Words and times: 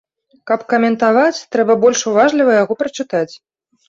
Каб 0.51 0.61
каментаваць, 0.71 1.45
трэба 1.55 1.75
больш 1.83 2.01
уважліва 2.13 2.55
яго 2.63 2.79
прачытаць. 2.81 3.29